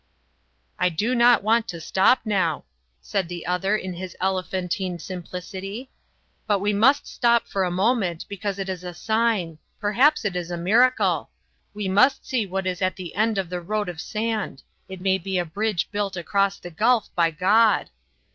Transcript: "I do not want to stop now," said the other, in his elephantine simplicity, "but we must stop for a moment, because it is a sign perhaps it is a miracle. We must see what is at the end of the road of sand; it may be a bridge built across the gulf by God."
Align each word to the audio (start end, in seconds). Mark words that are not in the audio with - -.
"I 0.79 0.89
do 0.89 1.13
not 1.13 1.43
want 1.43 1.67
to 1.67 1.79
stop 1.79 2.21
now," 2.25 2.65
said 3.01 3.29
the 3.29 3.45
other, 3.45 3.77
in 3.77 3.93
his 3.93 4.17
elephantine 4.19 4.97
simplicity, 4.97 5.91
"but 6.47 6.57
we 6.57 6.73
must 6.73 7.05
stop 7.05 7.47
for 7.47 7.63
a 7.63 7.69
moment, 7.69 8.25
because 8.27 8.57
it 8.57 8.67
is 8.67 8.83
a 8.83 8.95
sign 8.95 9.59
perhaps 9.79 10.25
it 10.25 10.35
is 10.35 10.49
a 10.49 10.57
miracle. 10.57 11.29
We 11.75 11.87
must 11.87 12.25
see 12.27 12.47
what 12.47 12.65
is 12.65 12.81
at 12.81 12.95
the 12.95 13.13
end 13.13 13.37
of 13.37 13.51
the 13.51 13.61
road 13.61 13.89
of 13.89 14.01
sand; 14.01 14.63
it 14.89 15.01
may 15.01 15.19
be 15.19 15.37
a 15.37 15.45
bridge 15.45 15.91
built 15.91 16.17
across 16.17 16.57
the 16.57 16.71
gulf 16.71 17.11
by 17.13 17.29
God." 17.29 17.91